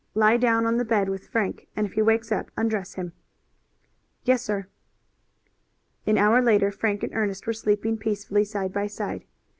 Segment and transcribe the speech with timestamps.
[0.15, 3.13] Lie down on the bed with Frank and if he wakes up undress him."
[4.23, 4.65] "Yes, sir."
[6.07, 9.25] An hour later Frank and Ernest were sleeping peacefully side by side.